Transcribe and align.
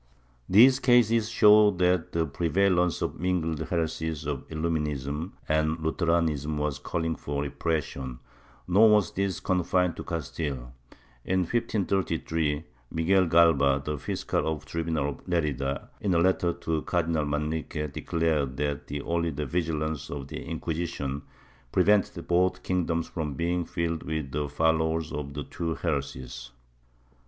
These 0.49 0.79
cases 0.79 1.29
show 1.29 1.69
that 1.69 2.11
the 2.11 2.25
prevalence 2.25 3.03
of 3.03 3.13
the 3.13 3.19
mingled 3.19 3.59
heresies 3.59 4.25
of 4.25 4.47
Illuminism 4.47 5.33
and 5.47 5.79
Lutheranism 5.79 6.57
was 6.57 6.79
calling 6.79 7.15
for 7.15 7.43
repression, 7.43 8.17
nor 8.67 8.89
was 8.89 9.11
this 9.11 9.39
confined 9.39 9.95
to 9.97 10.03
Castile. 10.03 10.73
In 11.23 11.41
1533, 11.41 12.63
Miguel 12.89 13.27
Galba, 13.27 13.79
fiscal 13.99 14.47
of 14.51 14.61
the 14.61 14.65
tribunal 14.71 15.09
of 15.09 15.27
Lerida, 15.27 15.89
in 15.99 16.15
a 16.15 16.19
letter 16.19 16.51
to 16.51 16.81
Cardinal 16.81 17.25
Manrique, 17.27 17.93
declared 17.93 18.57
that 18.57 18.91
only 19.05 19.29
the 19.29 19.45
vigilance 19.45 20.09
of 20.09 20.29
the 20.29 20.43
Inquisition 20.43 21.21
prevented 21.71 22.27
both 22.27 22.63
kingdoms 22.63 23.05
from 23.07 23.35
being 23.35 23.65
filled 23.65 24.01
with 24.01 24.31
the 24.31 24.49
followers 24.49 25.11
of 25.13 25.35
the 25.35 25.43
two 25.43 25.75
heresies. 25.75 26.49